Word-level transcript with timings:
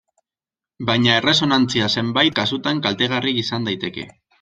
Baina 0.91 1.19
erresonantzia 1.21 1.91
zenbait 1.99 2.37
kasutan 2.43 2.85
kaltegarria 2.89 3.45
izan 3.49 3.71
daiteke. 3.73 4.13